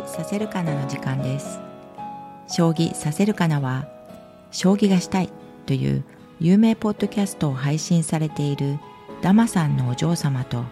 [0.00, 1.60] 棋させるかなの時間です。
[2.48, 3.88] 将棋させるかなは
[4.50, 5.30] 将棋がしたい
[5.66, 6.04] という
[6.38, 8.78] 有名ポッドキャストを配信されている
[9.22, 10.64] ダマさんのお嬢様と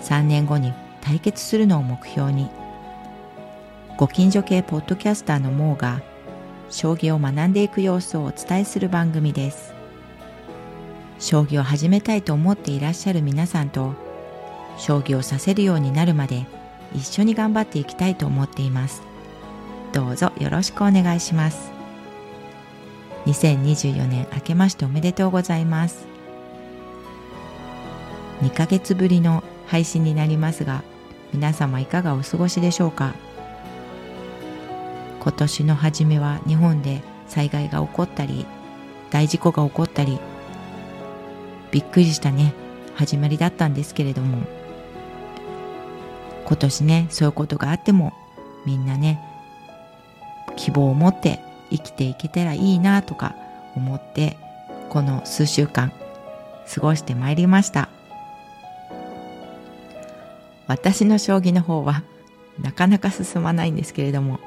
[0.00, 2.48] 3年後に対決するのを目標に
[3.98, 6.02] ご近所系ポッドキャスターのモーが
[6.70, 9.74] 将棋を学んでいく様子をお伝えする番組です。
[11.18, 13.94] 将棋を始めたいと思っていらっしゃる皆さんと
[14.76, 16.46] 将棋をさせるようになるまで
[16.94, 19.02] 一緒に頑張っていきたいと思っています。
[19.92, 21.70] どうぞよろしくお願いします。
[23.26, 26.06] 2024年明けましておめでとうございます。
[28.40, 30.82] 2ヶ月ぶりの配信になりますが
[31.32, 33.14] 皆様いかがお過ごしでしょうか？
[35.20, 38.44] 今年の初めは日本で災害が起こったり
[39.10, 40.18] 大事故が起こったり
[41.70, 42.54] びっくりしたね。
[42.94, 44.46] 始まりだったんですけれども
[46.46, 48.12] 今年ねそういうことがあっても
[48.66, 49.20] みんなね
[50.56, 51.40] 希望を持って
[51.70, 53.34] 生きていけたらいいなとか
[53.74, 54.36] 思って
[54.90, 55.92] この数週間
[56.72, 57.88] 過ごしてまいりました。
[60.72, 62.02] 私の将棋の方は
[62.60, 64.40] なかなか進まないんですけれども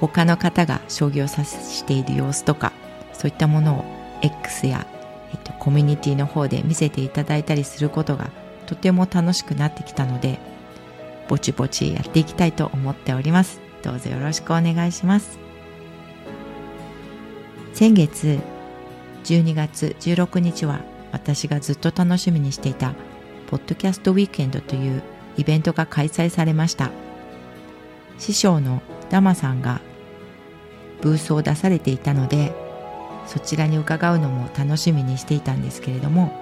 [0.00, 2.72] 他の方が将棋を指している様子とか
[3.12, 3.84] そういったものを
[4.20, 4.86] X や、
[5.32, 8.30] えっと、コミュニティの方で見せていただいたりすることが
[8.66, 10.38] とても楽しくなってきたので
[11.28, 13.60] ぼちぼちやっていきたいと思っております。
[13.82, 15.38] どうぞよろしくお願いします。
[17.72, 18.38] 先月
[19.24, 22.94] 12月16日は私がずっと楽しみにしていた
[23.48, 25.02] ポッドキャストウィークエンドという
[25.36, 26.90] イベントが開催されました。
[28.18, 29.80] 師匠のダマさんが
[31.00, 32.54] ブースを出されていたので
[33.26, 36.32] そちらに伺うのも楽しみにしていたんですけれども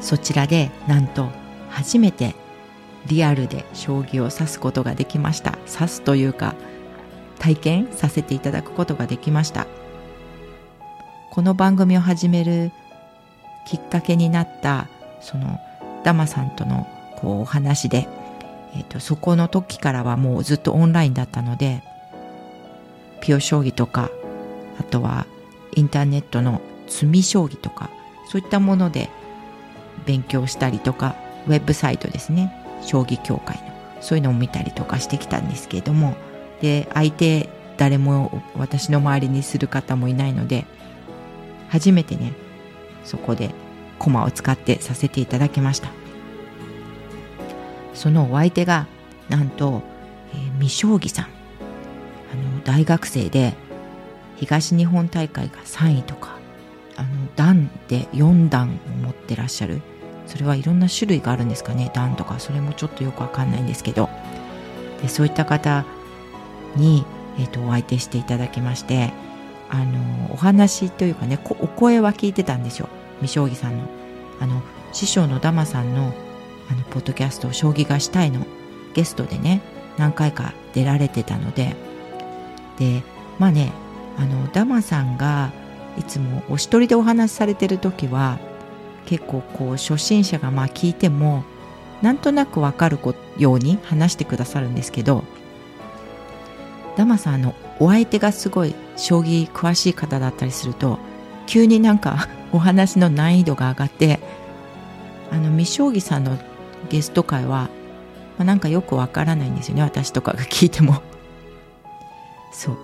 [0.00, 1.28] そちらでなんと
[1.70, 2.34] 初めて
[3.06, 5.58] リアルで将棋を指すことができました。
[5.66, 6.54] 指すというか
[7.38, 9.66] 体験させていただくことができました。
[11.30, 12.72] この番組を始める
[13.66, 14.88] きっかけになった
[15.20, 15.60] その
[16.02, 16.86] ダマさんとの
[17.16, 18.08] こうお話で、
[18.74, 21.82] えーと、そこの時からはもうずっとオンラインだったので
[23.20, 24.10] ピオ将棋とか
[24.80, 25.26] あとは
[25.76, 27.90] インターネットの詰み将棋とか
[28.30, 29.10] そういったもので
[30.06, 31.16] 勉強したりとか
[31.46, 32.54] ウェブサイトですね。
[32.82, 33.62] 将棋協会の。
[34.00, 36.16] そういうのを見たりとかしてきたんですけれども。
[36.60, 40.64] で相手誰も私の周りにする方もいないので
[41.68, 42.32] 初めてね
[43.04, 43.50] そこで
[44.00, 45.90] 駒を使ってさせていただきました。
[47.94, 48.86] そのお相手が
[49.28, 49.82] なんと、
[50.32, 51.24] えー、未将棋さん。
[51.26, 53.54] あの大学生で
[54.36, 56.37] 東日本大会が3位とか
[56.98, 59.80] あの段で4段を持ってらっしゃる。
[60.26, 61.90] それはいろんな種類があるんですかね。
[61.94, 64.10] 段とかそれもちょっとよくわかんないんですけど。
[65.00, 65.84] でそういった方
[66.76, 67.04] に、
[67.38, 69.12] えーと、お相手していただきまして
[69.70, 72.88] あのお話というかねお声は聞いてたんですよ。
[73.20, 73.88] 未将棋さんの。
[74.40, 74.60] あの
[74.92, 76.12] 師匠のダマさんの
[76.70, 78.44] あのポッドキャスト「将棋がしたい」の。
[78.94, 79.60] ゲストでね
[79.98, 81.76] 何回か出られてたので。
[82.78, 83.02] で
[83.38, 83.72] まあね
[84.18, 85.52] あのダマさんが
[85.98, 88.38] いつもお一人でお話しされてる時は
[89.06, 91.44] 結構こう初心者がまあ聞いても
[92.02, 92.98] なんとなくわかる
[93.36, 95.24] ように話してくださるんですけど
[96.96, 100.98] ダマさんのお相手がすごい将棋詳しい方だったりすると
[101.46, 104.20] 急になんか お話の難易度が上がって
[105.30, 106.38] あの未将棋さんの
[106.88, 107.68] ゲスト会は、
[108.38, 111.02] まあ、なんかよくわからないんですよね私とかが聞いても。
[112.50, 112.78] そう。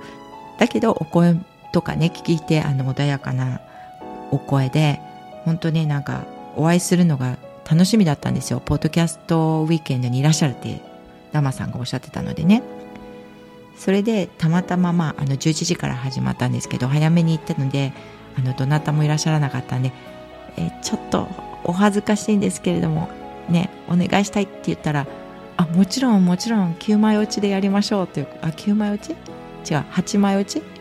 [0.58, 1.36] だけどお声
[1.74, 3.60] とかね聞いてあの穏やかな
[4.30, 5.00] お声で
[5.44, 6.24] 本当になんか
[6.54, 7.36] お会いするのが
[7.68, 8.60] 楽しみだったんですよ。
[8.60, 10.80] ポッドキャストウィークエンドにいらっしゃるって
[11.32, 12.62] ダマさんがおっしゃってたのでね。
[13.76, 17.92] それでたまたままああの11時から始まったんですけど早めに行ったので
[18.38, 19.92] あのどなたもいらっしゃらなかったんで
[20.56, 21.26] えちょっと
[21.64, 23.08] お恥ずかしいんですけれども
[23.48, 25.08] ねお願いしたいって言ったら
[25.56, 29.10] あもちろんもちろん9枚落ちでやりましょうというあ9枚落ち？
[29.68, 30.73] 違う8枚落ち？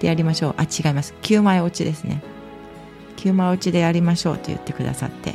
[0.00, 0.54] でやりましょう。
[0.56, 1.14] あ違います。
[1.22, 2.22] 9枚落ちですね。
[3.16, 5.34] 9枚落ちでやりましょうと言ってくださって。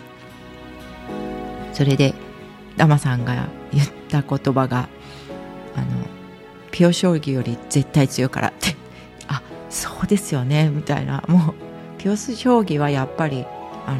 [1.73, 2.13] それで
[2.77, 4.87] ダマさんが言った言葉が
[5.75, 5.87] あの
[6.71, 8.75] ピオ将棋より絶対強いからって。
[9.27, 10.69] あそうですよね。
[10.69, 11.23] みたいな。
[11.27, 11.53] もう
[12.01, 13.45] ピオス将棋はやっぱり
[13.85, 13.99] あの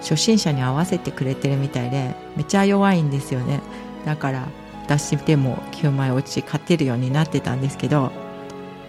[0.00, 3.60] 初心者に合わせてくれてるみたいでめちゃ弱いんですよね。
[4.04, 4.48] だから
[4.84, 8.10] 私でも9枚落ち勝てるようになってたんですけど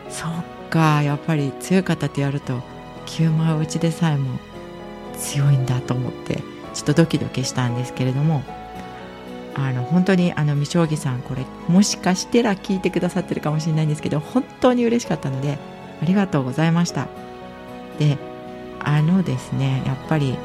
[0.10, 0.41] そっ
[0.72, 2.62] かやっぱり強い方とやると
[3.06, 4.40] 9枚打ちでさえも
[5.18, 6.42] 強いんだと思って
[6.74, 8.44] ちょっとドキドキしたんですけれども
[9.54, 15.60] あの本当にあの未将棋さんこれもしかしてら聞いてくださってるかもしれないんですけど本当に嬉しかったので
[16.02, 17.08] ありがとうございました。
[18.00, 18.18] で
[18.80, 20.36] あのですねやっぱり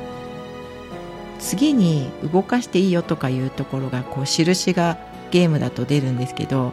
[1.39, 4.99] 次に動かしていいよとかいうところがこう印が
[5.31, 6.73] ゲームだと出るんですけど、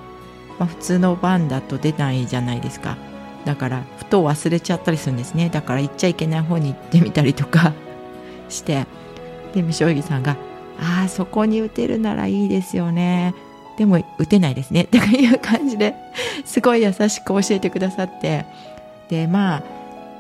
[0.60, 2.98] まあ、普通の番だと出ないじゃないですか。
[3.46, 5.50] だからふと忘れちゃったりするんですね。
[5.50, 7.74] だから行っちゃいけない方に行ってみたりとか
[8.50, 8.86] して。
[9.54, 10.36] で未将棋さんが
[10.82, 13.36] 「ああそこに打てるならいいですよね。
[13.78, 15.94] でも打てないですね」 とかいう感じで
[16.44, 18.46] すごい優しく教えてくださって。
[19.10, 19.64] でまあ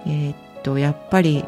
[0.05, 1.43] えー、っとやっぱり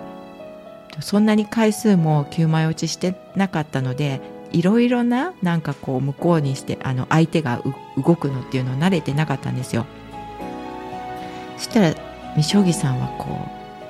[0.99, 7.61] そんなに回数も9枚落ちしてなかったのでいろいろななんかこう向こうにしてあの相手が
[7.97, 9.85] 動くのっていうのを慣れてなかったんですよ。
[11.57, 11.95] そしたら
[12.35, 13.47] 未将棋さんはこ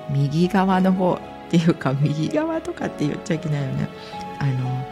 [0.10, 1.14] う右側の方
[1.48, 3.90] っていうか右側とかって言っちゃいけないよね。
[4.40, 4.86] あの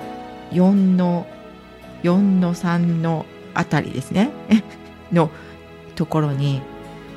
[0.52, 1.28] 4の
[2.04, 4.32] 4の3のあたりですね。
[5.12, 5.30] の
[5.96, 6.62] ところに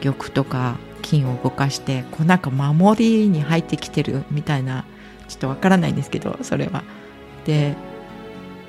[0.02, 4.84] 玉とか金を動かしてこうなんか守りに入ってきてるみたいな
[5.28, 6.82] ちょっとわからないんですけどそれは。
[7.44, 7.74] で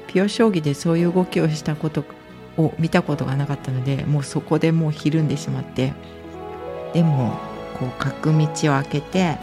[0.07, 2.05] ピオ将棋でそういう動きをしたこと
[2.57, 5.93] を見たことがなかったのでもうそこでもうひるんでしまって。
[6.97, 7.37] でも
[7.77, 9.37] こう角道を開けて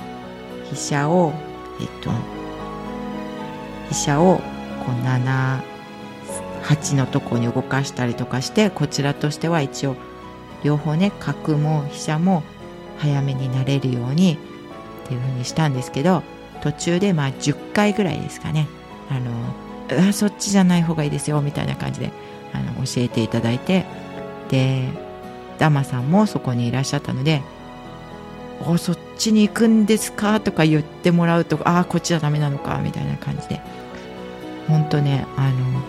[0.71, 1.33] 飛車を
[1.81, 2.11] えっと
[3.91, 4.43] 飛車をこ
[4.91, 9.95] う78のとこに動かしたりとかしてこちらとしては一応
[10.65, 12.43] 両方ね角も飛車も
[12.99, 14.37] 早めになれるように
[15.05, 16.25] っていうふうにしたんですけど
[16.61, 18.67] 途中でまあ10回ぐらいですかね。
[19.11, 19.31] あの
[20.09, 22.11] あそっちじゃない方がいいですよみたいな感じで
[22.53, 23.85] あの教えていただいて
[24.49, 25.04] で
[25.59, 27.43] ダマさんもそこにいらっしゃったので
[28.67, 33.61] 「おそっちに行くんですか?」とか言ってもらうと「ああこっちじゃダメなのか」みたいな感じで。
[34.69, 35.83] 本当ねあの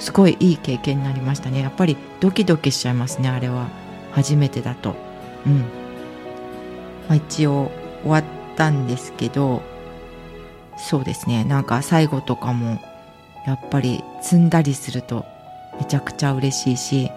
[0.00, 1.60] すごいいい経験になりましたね。
[1.60, 3.66] やっぱりドキドキしちゃいますねあれは。
[4.12, 4.94] 初めてだと。
[5.46, 5.58] うん。
[5.58, 5.64] ま
[7.10, 7.70] あ、一応
[8.02, 8.24] 終わっ
[8.56, 9.62] たんですけど
[10.76, 11.44] そうですね。
[11.44, 12.80] なんか最後とかも
[13.46, 15.24] やっぱり積んだりすると
[15.78, 17.10] めちゃくちゃ嬉しいし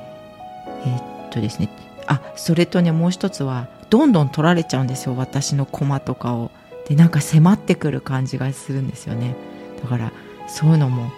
[0.86, 1.69] えー、とですね
[2.07, 6.51] あそれとねもう一つはどんどん取られちゃうんですよ私の駒とかを。
[6.88, 9.36] でなんか迫ってくる感じがするんですよね。
[9.81, 10.12] だから
[10.48, 11.12] そういうのも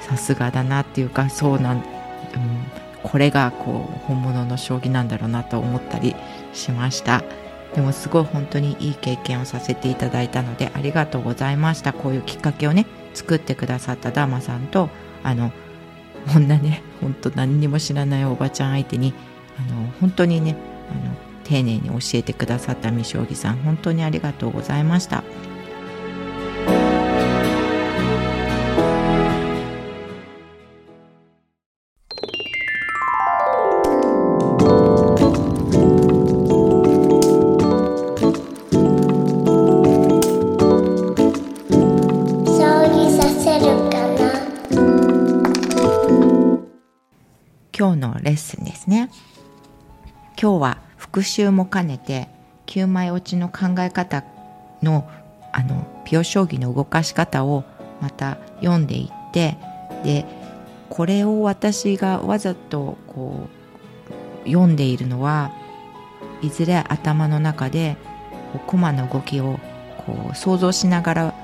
[0.00, 1.82] さすがだなっていうかそうなん、うん、
[3.02, 6.14] これがこう本物の将棋なんだろうなと思ったり
[6.52, 7.22] しました。
[7.74, 11.92] でもすごい本当にいい経験をさせていただいたのでありがとうございました。
[11.92, 14.90] こういうきっかけをね作ってくださったダーマさんと
[15.22, 15.52] あの
[16.32, 19.14] こんなね本当何にも知らないおばちゃん相手に
[19.68, 20.56] あの本当にね
[20.90, 21.14] あの
[21.44, 25.24] 丁寧に教えてくださった未将棋さん本当にありがとうございました。
[50.42, 52.28] 今日は復習も兼ねて
[52.66, 54.24] 9枚落ちの考え方
[54.82, 55.08] の
[55.52, 57.62] あのピオ将棋の動かし方を
[58.00, 59.56] また読んでいって
[60.02, 60.26] で
[60.90, 63.46] これを私がわざとこ
[64.44, 65.52] う読んでいるのは
[66.40, 67.96] いずれ頭の中で
[68.66, 69.60] 駒の動きを
[70.04, 71.34] こう想像しながら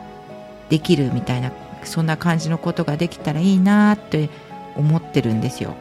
[0.70, 1.52] できるみたいな
[1.84, 4.28] そんな感じのことができたらいいなって
[4.74, 5.76] 思ってるんですよ。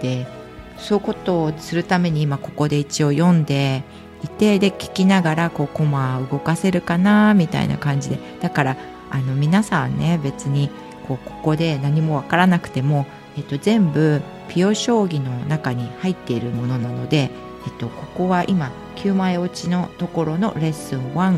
[0.00, 0.41] で
[0.82, 3.84] そういうことをするために今ここで一応読んで
[4.24, 8.18] いてで聞きながらこうコマ動かせるかなみたいな感じで。
[8.40, 8.76] だから
[9.10, 10.70] あの皆さんね別に
[11.06, 17.30] こうここで何もわからなくても、えっと、全部ピオ将棋の中に入っているものなので、
[17.66, 21.30] えっと、ここは今9枚落ちのところのレッスン1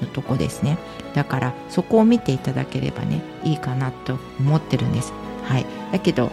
[0.00, 0.78] のとこですね。
[1.14, 5.12] だからそこを見ていただければねいいかなと思ってるんです。
[5.44, 5.66] はい。
[5.92, 6.30] だけど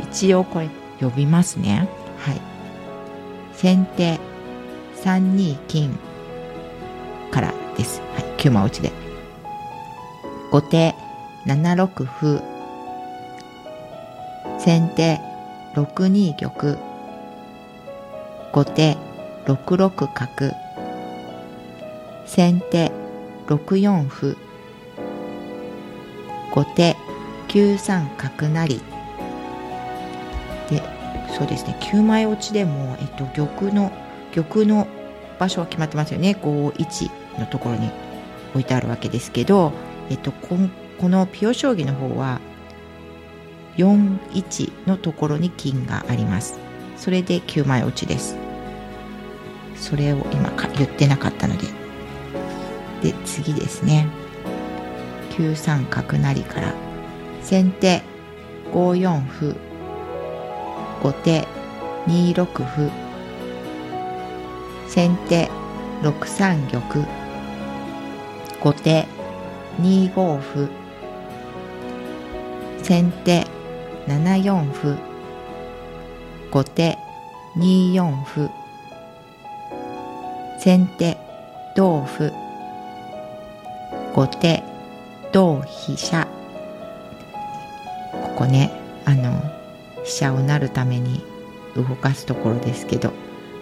[0.00, 0.68] 一応これ
[1.00, 1.88] 呼びますね。
[2.22, 2.40] はい。
[3.52, 4.18] 先手
[5.02, 5.98] 3二金
[7.32, 8.92] からです、はい、9枚落ちで。
[10.52, 10.94] 後手
[11.46, 12.40] 7六歩。
[14.58, 15.18] 先手
[15.74, 16.78] 6二玉。
[18.52, 18.96] 後手
[19.46, 20.52] 6六角。
[22.26, 22.92] 先手
[23.48, 24.36] 6四歩。
[26.52, 26.96] 後手
[27.48, 28.80] 9三角成。
[31.42, 31.76] そうですね。
[31.80, 33.90] 9枚落ちでも、えっと、玉の
[34.32, 34.86] 玉の
[35.40, 36.38] 場所は決まってますよね。
[36.40, 37.90] 51のところに
[38.52, 39.72] 置いてあるわけですけど、
[40.08, 40.56] えっと、こ
[41.00, 42.40] このピオ将棋の方は
[43.76, 46.60] 41のところに金があります。
[46.96, 48.36] それで9枚落ちです。
[49.74, 51.66] それを今か言ってなかったので。
[53.02, 54.06] で次ですね。
[55.30, 56.72] 9三角成から。
[57.42, 58.00] 先手
[58.72, 59.71] 5四歩。
[61.02, 61.48] 後手
[62.06, 62.88] 2六歩。
[64.86, 65.48] 先手
[66.00, 66.80] 6三玉。
[68.60, 69.04] 後手
[69.80, 70.68] 2五歩。
[72.84, 73.44] 先手
[74.06, 74.96] 7四歩。
[76.52, 76.96] 後手
[77.56, 78.48] 2四歩。
[80.60, 81.16] 先手
[81.74, 82.30] 同歩。
[84.14, 84.62] 後手
[85.32, 86.28] 同飛車。
[88.12, 88.70] ここね
[89.04, 89.61] あの
[90.04, 91.22] 飛車をなるために
[91.76, 93.12] 動かすところですけど。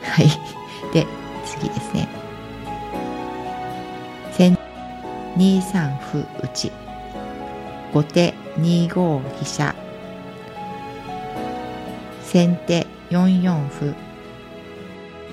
[0.03, 0.27] はい。
[0.93, 1.07] で
[1.45, 2.09] 次ですね。
[4.33, 4.59] 先
[5.37, 6.73] 2三歩打ち。
[7.93, 9.75] 後手2五飛車。
[12.23, 13.95] 先手4四歩。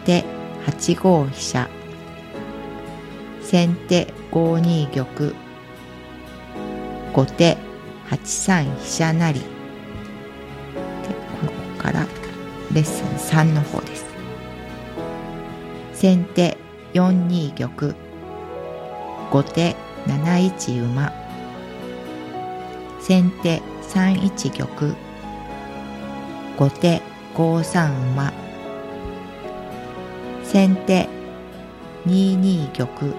[0.05, 0.23] で
[0.65, 1.69] 8五飛車。
[3.41, 5.33] 先手5二玉。
[7.13, 7.57] 後手
[8.09, 9.56] 8三飛車成。
[12.77, 14.05] レッスン3の方です。
[15.96, 16.55] 先手
[16.93, 17.96] 4二玉。
[19.31, 21.12] 後手7一馬。
[23.01, 24.96] 先手3一玉。
[26.55, 27.01] 後手
[27.34, 28.31] 5三馬。
[30.43, 31.10] 先手
[32.05, 33.15] 2二玉。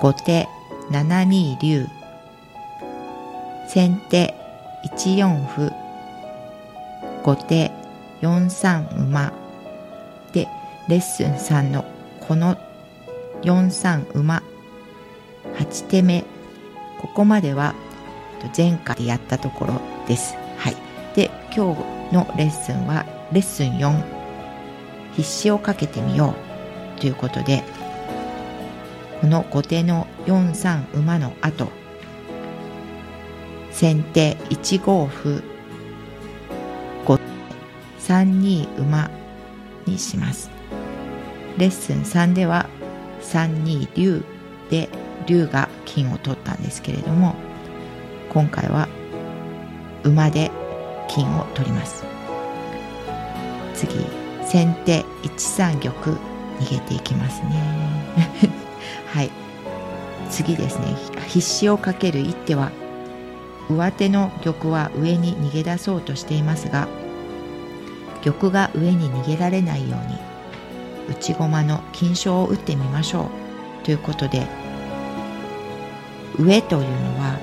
[0.00, 0.48] 後手
[0.90, 1.86] 7二竜。
[3.68, 4.34] 先手
[4.96, 5.85] 1四歩。
[7.26, 7.72] 後手
[8.22, 9.32] 4三馬
[10.32, 10.46] で
[10.88, 11.84] レッスン3の
[12.20, 12.56] この
[13.42, 14.44] 4三馬
[15.58, 16.24] 8手目
[17.00, 17.74] ここまでは
[18.56, 20.36] 前回やったところです。
[20.56, 20.76] はい。
[21.16, 24.04] で今日のレッスンはレッスン4
[25.14, 26.32] 必死をかけてみよ
[26.96, 27.64] うということで
[29.20, 31.72] この後手の4三馬の後
[33.72, 35.55] 先手1五歩
[38.06, 39.10] 3二馬
[39.84, 40.48] にします。
[41.58, 42.68] レッスン3では
[43.20, 44.22] 3二竜
[44.70, 44.88] で
[45.26, 47.34] 竜が金を取ったんですけれども
[48.28, 48.88] 今回は
[50.04, 50.52] 馬で
[51.08, 52.04] 金を取ります。
[53.74, 53.92] 次
[54.44, 55.92] 先手1三玉
[56.60, 57.50] 逃げていきますね。
[59.12, 59.30] はい。
[60.30, 60.94] 次ですね。
[61.26, 62.70] 必死をかける一手は
[63.68, 66.86] 上手の玉は上に逃げ出そうとしていますが
[68.26, 70.18] 玉が上に逃げられないように
[71.08, 73.30] 内駒の金将を打ってみましょ
[73.82, 73.84] う。
[73.84, 74.44] ということで
[76.36, 76.86] 上というの
[77.20, 77.38] は、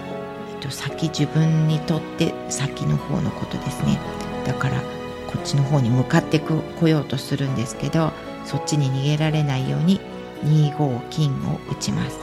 [0.52, 3.98] えっと、先自分にとって先の方のことですね。
[4.46, 4.82] だから
[5.28, 8.12] こっちの方に向かってこようとするんですけど
[8.46, 10.02] そっちに逃げられないように
[10.44, 12.20] 2五金を打ちます。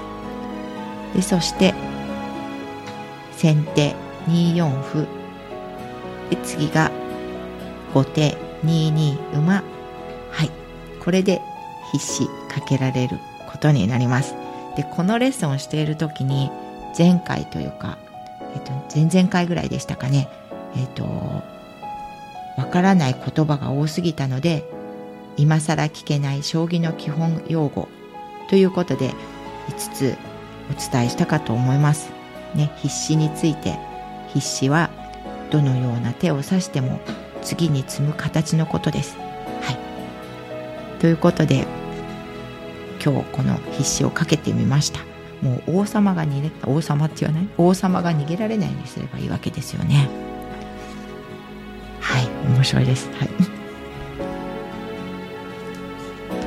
[1.14, 1.74] でそして
[3.32, 3.94] 先手
[4.28, 5.06] 2四歩。
[6.28, 6.92] で次が
[7.94, 8.50] 後手。
[8.64, 9.62] 2二馬。
[10.30, 10.50] はい。
[11.02, 11.40] これで
[11.92, 13.18] 必死かけられる
[13.50, 14.34] ことになります。
[14.76, 16.50] でこのレッスンをしている時に
[16.96, 17.98] 前回というか、
[18.54, 20.28] えっと、前々回ぐらいでしたかね。
[20.76, 21.04] えっと
[22.56, 24.64] わからない言葉が多すぎたので
[25.36, 27.88] 今更聞けない将棋の基本用語
[28.48, 29.14] ということで
[29.68, 30.16] 5つ
[30.70, 32.10] お伝えしたかと思います。
[32.54, 33.78] ね、必死について
[34.34, 34.90] 必死は
[35.50, 37.00] どのような手を指しても
[37.42, 39.16] 次に積む形のことです。
[39.16, 41.66] はい、ということで
[43.04, 45.00] 今日この必死をかけてみました。
[45.42, 47.49] もう王様が逃げ王様って言わない？
[47.56, 50.09] 王様が逃げられないようにすればいいわけですよね。
[52.00, 53.09] はい面白いです。
[53.18, 53.28] はい。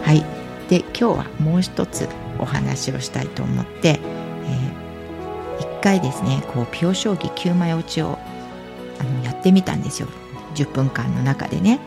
[0.06, 0.24] はい、
[0.70, 2.08] で今日はもう一つ
[2.40, 4.00] お話をしたいと思って、
[5.60, 8.20] えー、1回ですねこうピオ将棋9枚落ちを
[9.00, 10.08] あのやってみたんですよ
[10.54, 11.80] 10分間の中でね。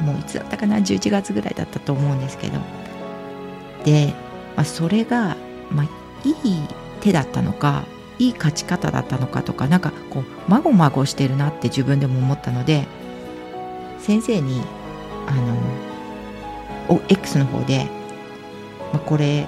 [0.00, 2.58] もういつだったかな？11月ぐらいだったと思うんですけど。
[3.84, 4.14] で、
[4.56, 5.36] まあ、それが、
[5.70, 5.86] まあ、
[6.24, 6.68] いい
[7.00, 7.84] 手だったのか
[8.18, 12.86] いい勝ち方だったのかとかなんかこうまごまごしてるなって自分でも思ったので
[13.98, 14.62] 先生に
[15.26, 15.34] あ
[16.88, 17.86] の X の方で、
[18.92, 19.46] まあ、これ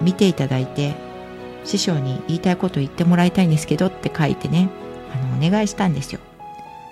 [0.00, 0.94] 見ていただいて
[1.64, 4.70] 師匠に言いたいこと言ってもらいたいんですけどって書いてね
[5.12, 6.20] あのお願いしたんですよ。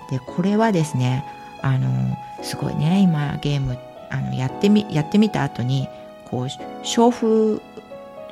[0.09, 1.25] でこれはですね
[1.61, 3.77] あのすごいね今ゲーム
[4.09, 5.87] あのやってみやってみた後に
[6.25, 6.47] こう
[6.79, 7.61] 勝負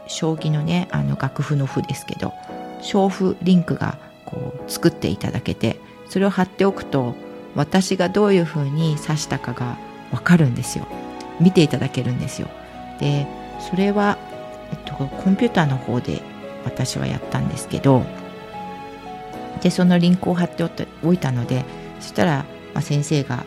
[0.08, 2.34] 将棋のねあの楽譜の譜ですけど
[2.79, 5.79] 勝負リンクがこう作っていただけて
[6.10, 7.15] それを貼っておくと
[7.55, 9.77] 私がどういうふうに刺したかが
[10.12, 10.86] わかるんですよ。
[11.39, 12.48] 見ていただけるんですよ。
[13.00, 13.27] で
[13.60, 14.17] それは、
[14.72, 16.22] えっと、コンピューターの方で
[16.63, 18.03] 私はやったんですけど
[19.66, 20.64] でそのリンクを貼って
[21.04, 21.66] おいたので
[22.00, 22.46] そしたら、
[22.76, 23.44] まあ、先生が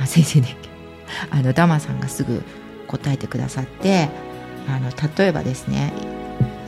[0.00, 0.56] あ先生ね
[1.30, 2.42] あのダマさんがすぐ
[2.88, 4.08] 答えてくださって
[4.68, 5.92] あの例えばですね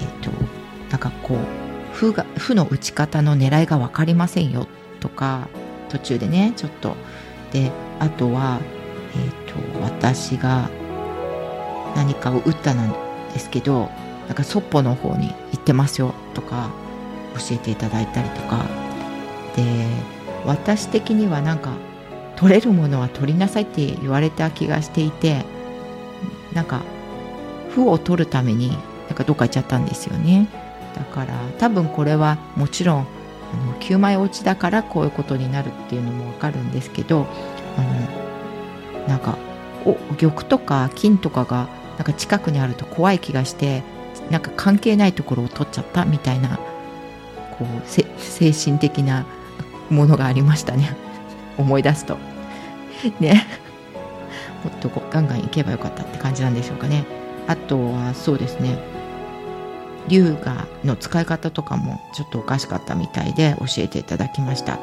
[0.00, 0.30] えっと
[0.88, 4.68] なんかこう負が負の打ち方の狙いが分かりませんよ
[5.00, 5.48] とか
[5.88, 6.96] 途中でねちょっと。
[7.50, 8.60] であとは、
[9.14, 10.70] えっと私が
[11.96, 12.94] 何かを打ったん
[13.34, 13.90] ですけど
[14.28, 16.70] なんかそっぽの方に行ってますよとか
[17.34, 18.81] 教えていただいたりとか。
[19.56, 19.86] で
[20.44, 21.72] 私的にはなんか
[22.36, 25.44] 取れるものは取りなさいって言われた気がしていて
[26.52, 26.82] なんか
[27.70, 28.70] 負を取るために
[29.08, 30.48] なんかどっか行っちゃったんですよね。
[30.94, 37.26] だから多分これはもちろんあの9枚落ちだからこういうことになるっていうのもわかるんですけど
[37.76, 37.82] あ
[39.02, 39.38] のなんか
[39.84, 43.82] お玉とか金とかがなんか近くにあると怖い気がして
[44.30, 46.58] なんか関係ないところを取っちゃったみたいな
[47.58, 49.26] こう精神的な
[49.90, 50.96] ものがありましたね。
[51.58, 52.18] 思い出すと。
[53.20, 53.46] ね。
[54.64, 57.04] もっとこうガンガン行けばよかったって感じなんでしょうかね。
[57.46, 58.78] あとはそうですね。
[60.08, 64.78] 龍河の使い方とかもちょっとおかしかったみたいで教えていただきました。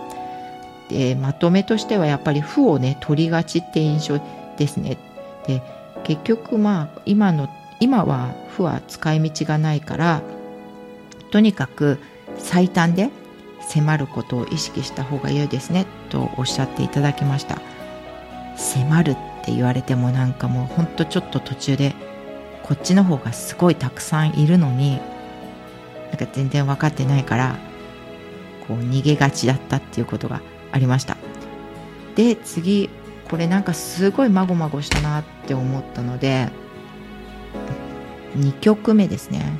[0.89, 4.19] でまとめとしてはやっぱり負をね取りがちって印象
[4.57, 4.97] ですね。
[5.47, 5.61] で
[6.03, 10.21] 結局まあ今の今は負は使い道がないから
[11.31, 11.99] とにかく
[12.37, 13.09] 最短で
[13.69, 17.61] 迫ることを意識した方が良いですねとおっしゃっていただきました。
[18.55, 21.95] 迫るって言われてもなんかもうほんとちょっと途中で
[22.63, 24.99] こっちの方がすごいたくさんいるのに
[26.09, 27.55] なんか全然分かってないから
[28.67, 31.17] こう逃げがちだったっていうことがありました。
[32.15, 32.89] で次
[33.29, 36.49] これなんかすごいまごまごしたなって思ったので
[38.35, 39.59] 2曲目ですね。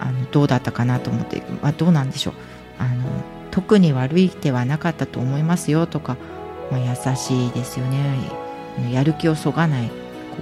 [0.00, 2.34] あのどうだったかなと思って、まあ、どうなんでしょう。
[2.78, 3.04] あの
[3.50, 6.16] 特に悪い手はなかったと思いますよとか、
[6.70, 8.16] まあ、優しいですよね。
[8.92, 9.90] やる気をそがない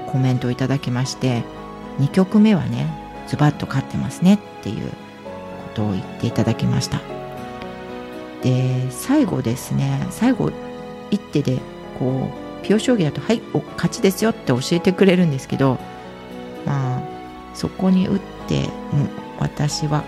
[0.07, 1.43] コメントをいただきまして
[1.99, 2.87] 2曲目はね
[3.27, 4.95] ズバッと勝ってますねっていうこ
[5.75, 7.01] とを言っていただきました。
[8.43, 10.53] で最後ですね最後
[11.11, 11.59] 一手で
[11.99, 12.31] こ
[12.63, 15.79] うピオ将棋だと「はいお勝ちですよ」って教えてくれるんですけど
[16.67, 17.01] まあ
[17.55, 20.05] そこに打っても私は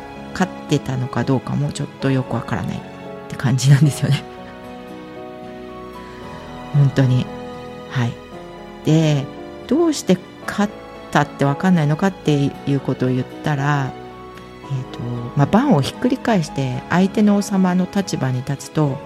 [0.68, 2.80] ってたのかどうかもちょっとよくわからないっ
[3.28, 4.22] て感じなんですよね。
[6.74, 7.26] 本当に。
[7.90, 8.12] はい。
[8.84, 9.24] で
[9.66, 10.72] どうして勝っ
[11.10, 13.92] たって分かんないのかっていうことを言ったら、
[14.64, 15.00] えーと
[15.36, 18.98] まあ、盤をひっくり返して相手の王様の立場に立つと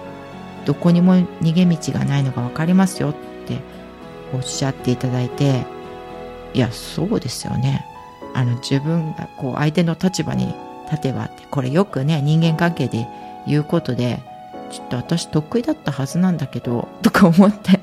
[0.65, 3.13] どこにも逃げ道がないのが分かりますよっ
[3.45, 3.59] て
[4.33, 5.65] おっしゃっていただいて
[6.53, 7.85] いやそうですよね。
[8.33, 10.55] あの自分がこう相手の立場に
[10.89, 13.07] 立てばこれよくね人間関係で
[13.47, 14.19] 言うことで
[14.71, 17.79] ちょっと私得意だったはずなんだけどとか思って。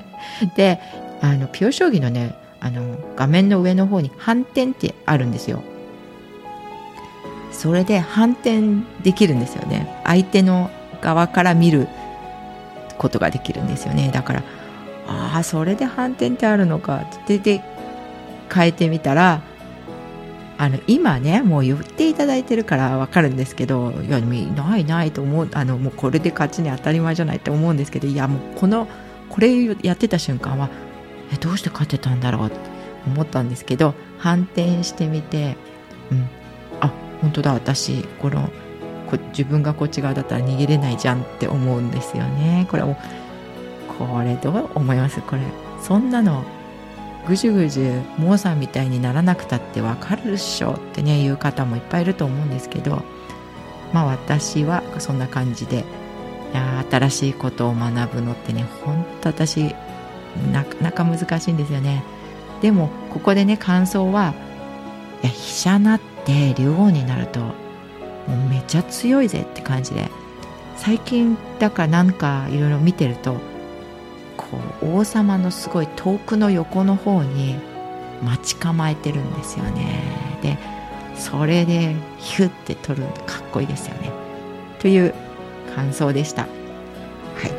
[0.55, 0.79] で
[1.21, 5.63] あのピュア将棋のねあの画面の上の方に反転ってあるんですよ。
[7.51, 8.61] それで反転
[9.03, 10.01] できるんですよね。
[10.03, 10.69] 相手の
[11.01, 11.87] 側から見る
[12.97, 14.09] ことができるんですよね。
[14.13, 14.43] だから
[15.07, 17.03] ああそれで反転ってあるのか。
[17.23, 17.61] ってで
[18.53, 19.41] 変えてみたら
[20.61, 28.87] あの今ねもう言っていただいてるから分かるんですけどいやないないと思うあのもうこれで勝ちに当たり前じゃないって思うんですけどいやもうこの
[29.27, 30.69] これやってた瞬間は
[31.33, 32.57] えどうして勝てたんだろうって
[33.07, 35.57] 思ったんですけど反転してみて、
[36.11, 36.29] うん、
[36.79, 36.93] あ
[37.23, 38.51] 本当だ私この
[39.09, 42.67] こ自分がこっち側だったら逃げれないじゃんって思うんですよね。
[42.69, 42.97] これも
[43.97, 45.21] これどう思います？
[45.21, 45.41] これ
[45.81, 46.43] そんなの
[47.27, 53.03] ぐじゅぐじゅモーさんみたいにならなくたってわかるっしょってね言う方もいっぱいいると思うんですけど
[53.93, 55.85] まあ私はそんな感じで
[56.53, 59.75] いや新しいことを学ぶのってねほんと私
[60.51, 62.03] なかなか難しいんですよね。
[62.61, 64.33] でもここでね感想は
[65.23, 67.53] いや飛車なって竜王になるとも
[68.27, 70.09] うめちゃ強いぜって感じで
[70.77, 73.37] 最近だからなんかいろいろ見てると
[74.49, 77.55] こう王様のすごい遠くの横の方に
[78.23, 80.01] 待ち構えてるんですよね。
[80.41, 80.57] で
[81.15, 84.11] それでヒュッて取るのかっこいいですよね。
[84.79, 85.13] という
[85.75, 86.43] 感想でした。
[86.43, 86.47] は
[87.47, 87.51] い。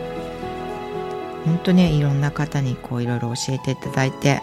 [1.46, 4.42] 本当ねいろんな方にこういろいろ教えていただいて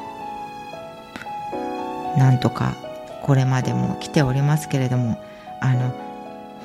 [2.18, 2.76] なんとか
[3.24, 5.22] これまでも来ておりますけれども
[5.62, 5.94] あの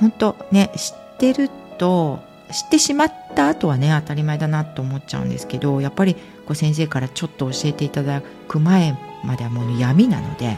[0.00, 2.20] 本当ね知ってると
[2.54, 10.56] 知ってしまった後はね当たり前だなと思っちゃうんですけどやっぱりこう先生からちょっと教えていただく前まではもう闇なので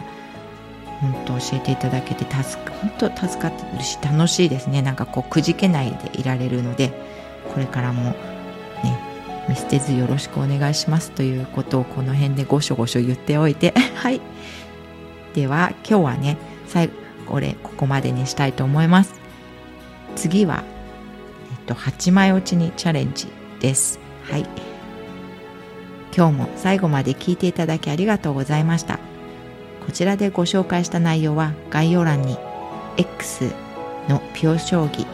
[1.00, 4.82] 本当教えていただけて助か本当助かってるし楽しいですね。
[4.82, 6.92] なんかこうくじけないでいられるので
[7.52, 8.10] これからも
[8.82, 8.98] ね
[9.48, 13.72] 見捨てずよろしくお願いしますということをこの辺でごしょごしょ言っておいて。
[13.96, 14.20] はい。
[15.34, 16.92] では今日はね最後
[17.26, 19.14] これここまでにしたいと思います。
[20.14, 20.64] 次は、
[21.66, 23.28] と、8枚落ちにチャレンジ
[23.60, 24.00] です。
[24.30, 24.46] はい。
[26.16, 28.98] 今日も最後まで聞いていただきありがとうございました。
[29.84, 32.38] こちらでご紹介した内容は概要欄に
[32.96, 33.52] X
[34.08, 35.06] のピョ将棋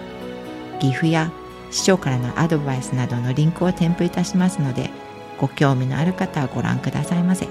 [0.79, 1.31] 岐阜や
[1.71, 4.91] 師匠からのアドバイスなどのリンクを添付いたしますので
[5.39, 7.49] ご興味のある方はご覧くださいませ。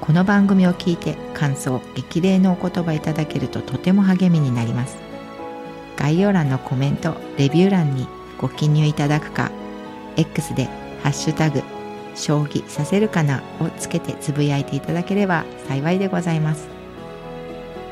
[0.00, 5.03] この番組を聞いて感想激励のお言葉いただけるととても励みになります。
[5.96, 8.06] 概要欄のコメントレビュー欄に
[8.38, 9.50] ご記入いただくか
[10.16, 10.68] X で
[11.02, 11.62] 「ハッシュタグ
[12.14, 16.68] 将棋させるかなをつけてつぶやいていただければ幸いでございます。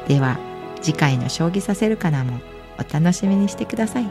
[0.08, 0.38] では
[0.80, 2.40] 次回の将棋させるかなも
[2.78, 4.10] お楽しみにしてください。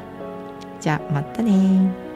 [0.80, 2.11] じゃあまたね